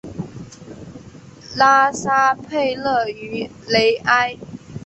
[1.55, 4.35] 拉沙佩勒于雷埃。